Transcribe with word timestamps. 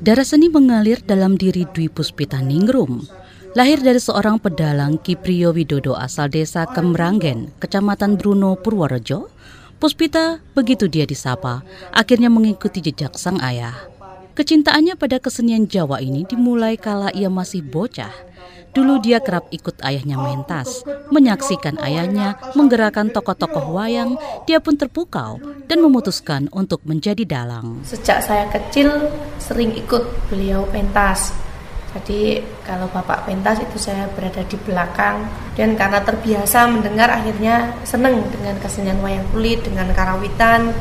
Darah 0.00 0.24
seni 0.24 0.46
mengalir 0.48 1.02
dalam 1.04 1.34
diri 1.36 1.66
Dwi 1.68 1.90
Puspita 1.90 2.40
Ningrum. 2.40 3.04
Lahir 3.54 3.82
dari 3.82 4.02
seorang 4.02 4.42
pedalang 4.42 4.98
Kiprio 4.98 5.54
Widodo 5.54 5.94
asal 5.94 6.26
desa 6.30 6.66
Kemranggen, 6.66 7.54
Kecamatan 7.62 8.18
Bruno, 8.18 8.58
Purworejo, 8.58 9.30
Puspita, 9.78 10.42
begitu 10.58 10.90
dia 10.90 11.06
disapa, 11.06 11.62
akhirnya 11.94 12.30
mengikuti 12.32 12.82
jejak 12.82 13.14
sang 13.14 13.38
ayah. 13.38 13.76
Kecintaannya 14.34 14.98
pada 14.98 15.22
kesenian 15.22 15.70
Jawa 15.70 16.02
ini 16.02 16.26
dimulai 16.26 16.74
kala 16.74 17.14
ia 17.14 17.30
masih 17.30 17.62
bocah. 17.62 18.10
Dulu 18.74 18.98
dia 18.98 19.22
kerap 19.22 19.46
ikut 19.54 19.78
ayahnya 19.86 20.18
mentas, 20.18 20.82
menyaksikan 21.14 21.78
ayahnya 21.78 22.34
menggerakkan 22.58 23.06
tokoh-tokoh 23.14 23.70
wayang, 23.70 24.18
dia 24.50 24.58
pun 24.58 24.74
terpukau 24.74 25.38
dan 25.70 25.78
memutuskan 25.78 26.50
untuk 26.50 26.82
menjadi 26.82 27.22
dalang. 27.22 27.86
Sejak 27.86 28.18
saya 28.26 28.50
kecil 28.50 28.90
sering 29.38 29.70
ikut 29.78 30.02
beliau 30.26 30.66
pentas. 30.74 31.30
Jadi 31.94 32.42
kalau 32.66 32.90
bapak 32.90 33.30
pentas 33.30 33.62
itu 33.62 33.78
saya 33.78 34.10
berada 34.10 34.42
di 34.42 34.58
belakang 34.66 35.22
dan 35.54 35.78
karena 35.78 36.02
terbiasa 36.02 36.66
mendengar 36.66 37.06
akhirnya 37.06 37.70
seneng 37.86 38.26
dengan 38.34 38.58
kesenian 38.58 38.98
wayang 38.98 39.22
kulit, 39.30 39.62
dengan 39.62 39.86
karawitan, 39.94 40.74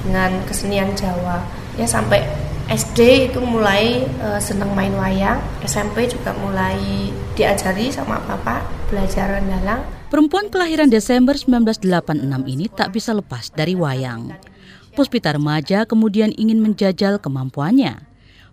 dengan 0.00 0.32
kesenian 0.48 0.96
Jawa. 0.96 1.44
Ya 1.76 1.84
sampai 1.84 2.47
SD 2.68 3.32
itu 3.32 3.40
mulai 3.40 4.04
uh, 4.20 4.36
seneng 4.36 4.76
main 4.76 4.92
wayang, 4.92 5.40
SMP 5.64 6.04
juga 6.04 6.36
mulai 6.36 7.08
diajari 7.32 7.88
sama 7.88 8.20
bapak 8.28 8.60
belajar 8.92 9.40
dalang. 9.40 9.80
Perempuan 10.12 10.52
kelahiran 10.52 10.92
Desember 10.92 11.32
1986 11.32 12.28
ini 12.44 12.68
tak 12.68 12.92
bisa 12.92 13.16
lepas 13.16 13.48
dari 13.56 13.72
wayang. 13.72 14.36
Puspita 14.92 15.32
remaja 15.32 15.88
kemudian 15.88 16.28
ingin 16.36 16.60
menjajal 16.60 17.16
kemampuannya. 17.16 18.04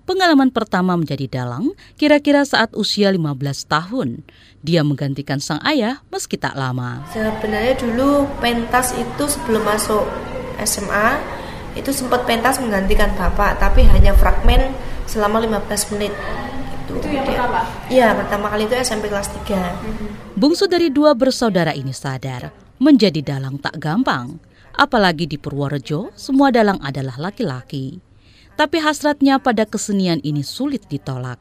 Pengalaman 0.08 0.54
pertama 0.54 0.96
menjadi 0.96 1.28
dalang 1.28 1.76
kira-kira 2.00 2.48
saat 2.48 2.72
usia 2.72 3.12
15 3.12 3.36
tahun. 3.68 4.24
Dia 4.64 4.88
menggantikan 4.88 5.44
sang 5.44 5.60
ayah 5.68 6.00
meski 6.08 6.40
tak 6.40 6.56
lama. 6.56 7.04
Sebenarnya 7.12 7.76
dulu 7.76 8.32
pentas 8.40 8.96
itu 8.96 9.24
sebelum 9.28 9.66
masuk 9.68 10.08
SMA 10.64 11.35
itu 11.76 11.92
sempat 11.92 12.24
pentas 12.24 12.58
menggantikan 12.64 13.12
bapak 13.14 13.60
tapi 13.60 13.84
hanya 13.86 14.16
fragmen 14.16 14.72
selama 15.06 15.44
15 15.44 15.94
menit. 15.96 16.16
Itu, 16.88 16.98
itu 17.04 17.08
yang 17.12 17.28
pertama? 17.28 17.62
Iya 17.92 18.16
pertama 18.16 18.48
kali 18.48 18.66
itu 18.66 18.76
SMP 18.80 19.12
kelas 19.12 19.30
3 19.30 19.44
mm-hmm. 19.44 20.10
Bungsu 20.40 20.66
dari 20.72 20.90
dua 20.90 21.12
bersaudara 21.14 21.76
ini 21.76 21.92
sadar 21.92 22.50
menjadi 22.80 23.36
dalang 23.36 23.60
tak 23.60 23.80
gampang. 23.80 24.40
Apalagi 24.76 25.24
di 25.28 25.40
Purworejo 25.40 26.12
semua 26.20 26.52
dalang 26.52 26.80
adalah 26.84 27.16
laki-laki. 27.16 28.04
Tapi 28.56 28.80
hasratnya 28.80 29.40
pada 29.40 29.68
kesenian 29.68 30.20
ini 30.24 30.44
sulit 30.44 30.88
ditolak 30.88 31.40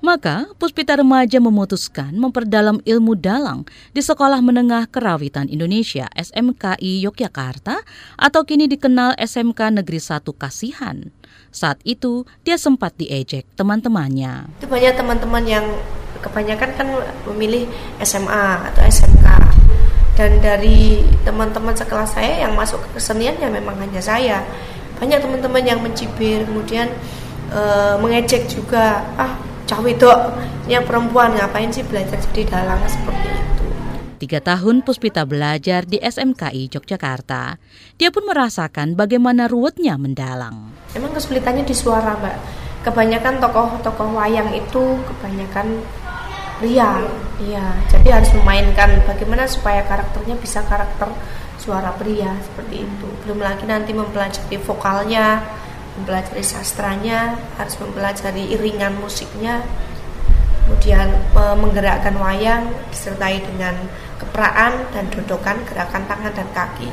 maka 0.00 0.48
Puspita 0.56 0.96
Remaja 0.96 1.38
memutuskan 1.38 2.16
memperdalam 2.16 2.80
ilmu 2.84 3.16
dalang 3.16 3.68
di 3.92 4.00
Sekolah 4.00 4.40
Menengah 4.40 4.88
Kerawitan 4.88 5.48
Indonesia 5.52 6.08
SMKI 6.16 7.04
Yogyakarta 7.04 7.84
atau 8.16 8.40
kini 8.48 8.66
dikenal 8.66 9.16
SMK 9.20 9.80
Negeri 9.80 10.00
1 10.00 10.24
Kasihan. 10.36 11.12
Saat 11.52 11.84
itu 11.84 12.24
dia 12.42 12.56
sempat 12.56 12.96
diejek 12.96 13.44
teman-temannya. 13.54 14.48
Itu 14.58 14.68
banyak 14.68 14.96
teman-teman 14.96 15.44
yang 15.44 15.64
kebanyakan 16.24 16.70
kan 16.76 16.88
memilih 17.28 17.68
SMA 18.04 18.72
atau 18.72 18.82
SMK 18.84 19.26
dan 20.20 20.36
dari 20.44 21.00
teman-teman 21.24 21.72
sekelas 21.72 22.12
saya 22.12 22.44
yang 22.44 22.52
masuk 22.52 22.76
ke 22.84 23.00
kesenian 23.00 23.40
ya 23.40 23.48
memang 23.48 23.72
hanya 23.80 24.04
saya 24.04 24.44
banyak 25.00 25.16
teman-teman 25.16 25.64
yang 25.64 25.80
mencibir 25.80 26.44
kemudian 26.44 26.92
e, 27.48 27.60
mengejek 28.04 28.44
juga 28.52 29.00
ah 29.16 29.32
dok 29.70 30.18
yang 30.66 30.82
perempuan 30.82 31.38
ngapain 31.38 31.70
sih 31.70 31.86
belajar 31.86 32.18
jadi 32.30 32.42
dalang 32.50 32.82
seperti 32.90 33.28
itu 33.30 33.50
Tiga 34.20 34.36
tahun 34.44 34.84
Puspita 34.84 35.24
belajar 35.24 35.88
di 35.88 35.96
SMKI 35.96 36.68
Yogyakarta. 36.68 37.56
Dia 37.96 38.12
pun 38.12 38.28
merasakan 38.28 38.92
bagaimana 38.92 39.48
ruwetnya 39.48 39.96
mendalang. 39.96 40.76
Emang 40.92 41.16
kesulitannya 41.16 41.64
di 41.64 41.72
suara, 41.72 42.20
Mbak. 42.20 42.36
Kebanyakan 42.84 43.40
tokoh-tokoh 43.40 44.20
wayang 44.20 44.52
itu 44.52 45.00
kebanyakan 45.08 45.80
pria. 46.60 47.00
Iya, 47.40 47.64
jadi 47.88 48.20
harus 48.20 48.28
memainkan 48.36 49.00
bagaimana 49.08 49.48
supaya 49.48 49.80
karakternya 49.88 50.36
bisa 50.36 50.60
karakter 50.68 51.08
suara 51.56 51.88
pria 51.96 52.36
seperti 52.44 52.84
itu. 52.84 53.08
Belum 53.24 53.40
lagi 53.40 53.64
nanti 53.64 53.96
mempelajari 53.96 54.60
vokalnya, 54.60 55.40
mempelajari 55.98 56.44
sastranya, 56.44 57.34
harus 57.58 57.74
mempelajari 57.80 58.54
iringan 58.54 58.94
musiknya, 59.00 59.64
kemudian 60.66 61.10
e, 61.34 61.42
menggerakkan 61.58 62.14
wayang 62.14 62.70
disertai 62.94 63.42
dengan 63.42 63.74
kepraan 64.22 64.86
dan 64.94 65.10
dodokan 65.10 65.58
gerakan 65.66 66.06
tangan 66.06 66.32
dan 66.36 66.48
kaki. 66.54 66.90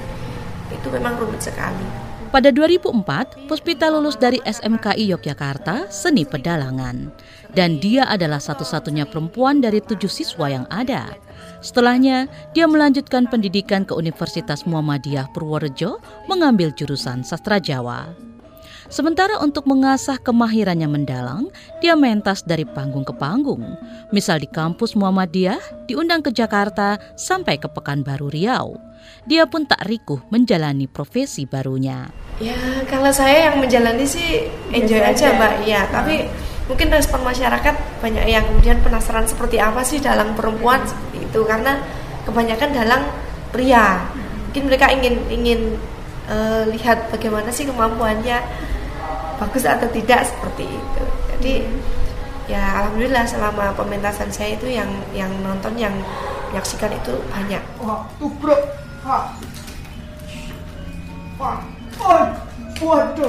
Itu 0.74 0.90
memang 0.90 1.22
rumit 1.22 1.46
sekali. 1.46 2.08
Pada 2.28 2.52
2004, 2.52 3.48
Puspita 3.48 3.88
lulus 3.88 4.20
dari 4.20 4.44
SMKI 4.44 5.16
Yogyakarta 5.16 5.88
Seni 5.88 6.28
Pedalangan. 6.28 7.08
Dan 7.56 7.80
dia 7.80 8.04
adalah 8.04 8.44
satu-satunya 8.44 9.08
perempuan 9.08 9.64
dari 9.64 9.80
tujuh 9.80 10.12
siswa 10.12 10.52
yang 10.52 10.68
ada. 10.68 11.16
Setelahnya, 11.64 12.28
dia 12.52 12.68
melanjutkan 12.68 13.32
pendidikan 13.32 13.88
ke 13.88 13.96
Universitas 13.96 14.68
Muhammadiyah 14.68 15.32
Purworejo 15.32 16.04
mengambil 16.28 16.76
jurusan 16.76 17.24
sastra 17.24 17.64
Jawa. 17.64 18.27
Sementara 18.88 19.36
untuk 19.44 19.68
mengasah 19.68 20.16
kemahirannya 20.16 20.88
mendalang, 20.88 21.52
dia 21.84 21.92
mentas 22.00 22.40
dari 22.40 22.64
panggung 22.64 23.04
ke 23.04 23.12
panggung. 23.12 23.76
Misal 24.16 24.40
di 24.40 24.48
kampus 24.48 24.96
Muhammadiyah, 24.96 25.60
diundang 25.92 26.24
ke 26.24 26.32
Jakarta 26.32 26.96
sampai 27.20 27.60
ke 27.60 27.68
Pekanbaru 27.68 28.32
Riau. 28.32 28.80
Dia 29.28 29.44
pun 29.44 29.68
tak 29.68 29.84
rikuh 29.92 30.24
menjalani 30.32 30.88
profesi 30.88 31.44
barunya. 31.44 32.08
Ya, 32.40 32.56
kalau 32.88 33.12
saya 33.12 33.52
yang 33.52 33.60
menjalani 33.60 34.08
sih 34.08 34.48
enjoy 34.72 35.04
aja, 35.04 35.36
Mbak. 35.36 35.54
Ya, 35.68 35.84
tapi 35.92 36.32
mungkin 36.72 36.88
respon 36.88 37.28
masyarakat 37.28 38.00
banyak 38.00 38.24
yang 38.24 38.48
kemudian 38.48 38.80
penasaran 38.80 39.28
seperti 39.28 39.60
apa 39.60 39.84
sih 39.84 40.00
dalang 40.00 40.32
perempuan 40.32 40.80
seperti 40.88 41.28
itu 41.28 41.44
karena 41.44 41.84
kebanyakan 42.24 42.72
dalang 42.72 43.04
pria. 43.52 44.00
Mungkin 44.48 44.64
mereka 44.72 44.96
ingin 44.96 45.28
ingin 45.28 45.76
uh, 46.32 46.64
lihat 46.72 47.12
bagaimana 47.12 47.52
sih 47.52 47.68
kemampuannya 47.68 48.67
bagus 49.38 49.64
atau 49.66 49.88
tidak 49.94 50.26
seperti 50.26 50.66
itu. 50.66 51.04
Jadi 51.34 51.54
ya 52.48 52.84
alhamdulillah 52.84 53.26
selama 53.28 53.76
pementasan 53.76 54.32
saya 54.32 54.56
itu 54.58 54.72
yang 54.72 54.90
yang 55.14 55.30
nonton 55.44 55.76
yang 55.78 55.94
menyaksikan 56.50 56.92
itu 56.96 57.14
banyak. 57.30 57.62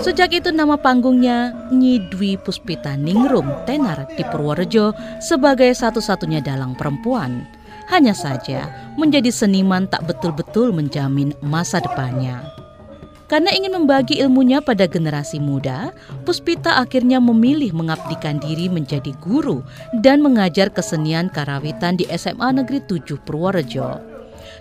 Sejak 0.04 0.30
itu 0.36 0.52
nama 0.52 0.76
panggungnya 0.76 1.56
Nyi 1.72 2.04
Dwi 2.12 2.36
Puspita 2.36 2.96
Ningrum 2.96 3.64
Tenar 3.64 4.08
di 4.12 4.22
Purworejo 4.24 4.92
sebagai 5.24 5.72
satu-satunya 5.72 6.44
dalang 6.44 6.76
perempuan. 6.76 7.48
Hanya 7.88 8.12
saja 8.12 8.68
menjadi 9.00 9.32
seniman 9.32 9.88
tak 9.88 10.04
betul-betul 10.04 10.76
menjamin 10.76 11.32
masa 11.40 11.80
depannya. 11.80 12.57
Karena 13.28 13.52
ingin 13.52 13.76
membagi 13.76 14.16
ilmunya 14.24 14.64
pada 14.64 14.88
generasi 14.88 15.36
muda, 15.36 15.92
Puspita 16.24 16.80
akhirnya 16.80 17.20
memilih 17.20 17.76
mengabdikan 17.76 18.40
diri 18.40 18.72
menjadi 18.72 19.12
guru 19.20 19.60
dan 20.00 20.24
mengajar 20.24 20.72
kesenian 20.72 21.28
karawitan 21.28 22.00
di 22.00 22.08
SMA 22.08 22.56
Negeri 22.56 22.80
7 22.88 23.20
Purworejo. 23.20 24.00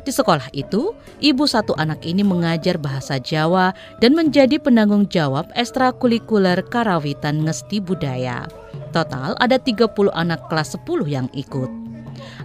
Di 0.04 0.12
sekolah 0.12 0.52
itu, 0.52 0.92
ibu 1.24 1.44
satu 1.48 1.76
anak 1.80 2.04
ini 2.04 2.28
mengajar 2.28 2.76
bahasa 2.76 3.20
Jawa 3.20 3.72
dan 4.04 4.16
menjadi 4.16 4.60
penanggung 4.60 5.08
jawab 5.08 5.48
ekstrakurikuler 5.56 6.60
karawitan 6.68 7.48
ngesti 7.48 7.80
budaya. 7.80 8.48
Total 8.92 9.36
ada 9.40 9.56
30 9.60 9.88
anak 10.12 10.44
kelas 10.52 10.76
10 10.76 11.08
yang 11.08 11.28
ikut. 11.32 11.87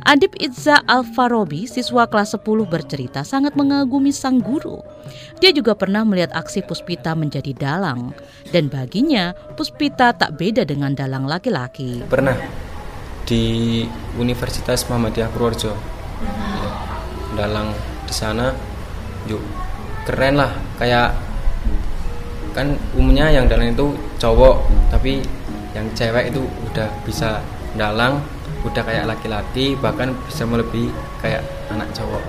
Adib 0.02 0.34
Itza 0.42 0.82
Alfarobi, 0.84 1.70
siswa 1.70 2.10
kelas 2.10 2.34
10 2.34 2.66
bercerita 2.66 3.22
sangat 3.22 3.54
mengagumi 3.54 4.10
sang 4.10 4.42
guru. 4.42 4.82
Dia 5.38 5.54
juga 5.54 5.78
pernah 5.78 6.02
melihat 6.02 6.34
aksi 6.34 6.66
Puspita 6.66 7.14
menjadi 7.14 7.54
dalang. 7.54 8.10
Dan 8.50 8.66
baginya, 8.66 9.34
Puspita 9.54 10.10
tak 10.14 10.38
beda 10.38 10.66
dengan 10.66 10.94
dalang 10.94 11.26
laki-laki. 11.26 12.02
Pernah 12.06 12.34
di 13.26 13.84
Universitas 14.18 14.86
Muhammadiyah 14.90 15.30
Purworejo. 15.30 15.72
Ya, 15.72 16.70
dalang 17.38 17.70
di 18.04 18.14
sana, 18.14 18.50
yuk 19.30 19.42
keren 20.04 20.38
lah. 20.38 20.50
Kayak 20.76 21.14
kan 22.52 22.76
umumnya 22.92 23.32
yang 23.32 23.48
dalang 23.48 23.72
itu 23.72 23.96
cowok, 24.20 24.66
tapi 24.92 25.22
yang 25.72 25.88
cewek 25.96 26.34
itu 26.34 26.44
udah 26.68 26.88
bisa 27.06 27.40
dalang 27.78 28.20
udah 28.62 28.82
kayak 28.86 29.08
laki-laki 29.10 29.74
bahkan 29.78 30.14
bisa 30.26 30.46
melebihi 30.46 30.90
kayak 31.18 31.42
anak 31.70 31.90
cowok 31.94 32.22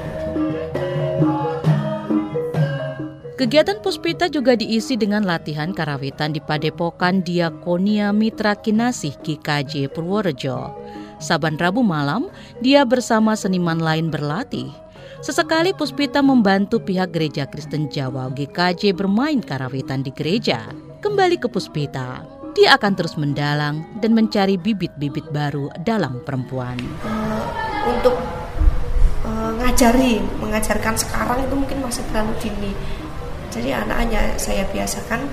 Kegiatan 3.34 3.84
Puspita 3.84 4.32
juga 4.32 4.56
diisi 4.56 4.96
dengan 4.96 5.28
latihan 5.28 5.76
karawitan 5.76 6.32
di 6.32 6.40
Padepokan 6.40 7.28
Diakonia 7.28 8.16
Mitra 8.16 8.56
Kinasih 8.56 9.20
GKJ 9.20 9.92
Purworejo. 9.92 10.72
Saban 11.20 11.60
Rabu 11.60 11.84
malam, 11.84 12.32
dia 12.64 12.88
bersama 12.88 13.36
seniman 13.36 13.84
lain 13.84 14.08
berlatih. 14.08 14.72
Sesekali 15.20 15.76
Puspita 15.76 16.24
membantu 16.24 16.80
pihak 16.80 17.12
Gereja 17.12 17.44
Kristen 17.44 17.92
Jawa 17.92 18.32
GKJ 18.32 18.96
bermain 18.96 19.44
karawitan 19.44 20.08
di 20.08 20.16
gereja. 20.16 20.64
Kembali 21.04 21.36
ke 21.36 21.52
Puspita, 21.52 22.24
dia 22.54 22.78
akan 22.78 22.94
terus 22.94 23.18
mendalang 23.18 23.86
dan 24.00 24.14
mencari 24.14 24.56
bibit-bibit 24.56 25.28
baru 25.34 25.74
dalam 25.82 26.22
perempuan. 26.22 26.78
Uh, 27.02 27.44
untuk 27.90 28.16
uh, 29.26 29.52
ngajari, 29.60 30.22
mengajarkan 30.40 30.96
sekarang 30.96 31.44
itu 31.44 31.56
mungkin 31.58 31.78
masih 31.82 32.06
terlalu 32.14 32.34
dini 32.40 32.74
jadi 33.54 33.86
anak-anaknya 33.86 34.24
saya 34.42 34.66
biasakan 34.74 35.30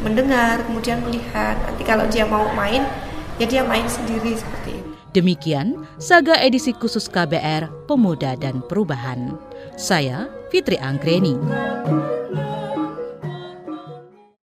mendengar 0.00 0.64
kemudian 0.64 1.04
melihat 1.04 1.60
nanti 1.60 1.84
kalau 1.84 2.08
dia 2.08 2.24
mau 2.24 2.48
main 2.56 2.88
ya 3.36 3.44
dia 3.44 3.62
main 3.62 3.84
sendiri 3.84 4.32
seperti 4.32 4.80
itu 4.80 4.90
Demikian 5.12 5.84
saga 6.00 6.40
edisi 6.40 6.72
khusus 6.72 7.04
KBR 7.04 7.84
Pemuda 7.84 8.32
dan 8.32 8.64
Perubahan. 8.64 9.36
Saya 9.76 10.32
Fitri 10.48 10.80
Anggreni. 10.80 11.36